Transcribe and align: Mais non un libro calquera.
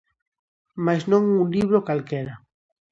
Mais 0.85 1.01
non 1.11 1.23
un 1.41 1.47
libro 1.57 1.85
calquera. 1.87 2.35